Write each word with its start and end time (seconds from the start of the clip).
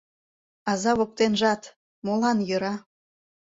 Аза 0.71 0.91
воктенжат, 0.97 1.61
молан 2.05 2.37
йӧра? 2.47 2.73